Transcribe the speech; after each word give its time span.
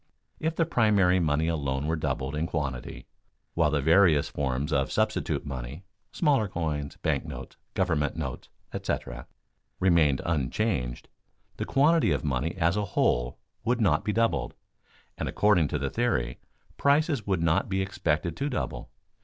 If 0.39 0.55
the 0.55 0.65
primary 0.65 1.19
money 1.19 1.47
alone 1.47 1.85
were 1.85 1.95
doubled 1.95 2.33
in 2.35 2.47
quantity, 2.47 3.05
while 3.53 3.69
the 3.69 3.81
various 3.83 4.29
forms 4.29 4.73
of 4.73 4.91
substitute 4.91 5.45
money 5.45 5.83
(smaller 6.11 6.47
coins, 6.47 6.97
bank 7.03 7.23
notes, 7.23 7.55
government 7.75 8.15
notes, 8.15 8.49
etc.) 8.73 9.27
remained 9.79 10.19
unchanged, 10.25 11.07
the 11.57 11.65
quantity 11.65 12.09
of 12.11 12.23
money 12.23 12.55
as 12.55 12.75
a 12.75 12.85
whole 12.97 13.37
would 13.63 13.79
not 13.79 14.03
be 14.03 14.11
doubled, 14.11 14.55
and 15.19 15.29
according 15.29 15.67
to 15.67 15.77
the 15.77 15.91
theory, 15.91 16.39
prices 16.77 17.27
would 17.27 17.43
not 17.43 17.69
be 17.69 17.83
expected 17.83 18.35
to 18.37 18.49
double. 18.49 18.89